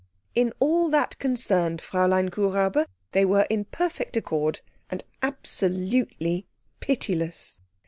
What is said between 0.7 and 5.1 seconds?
that concerned Fräulein Kuhräuber they were in perfect accord, and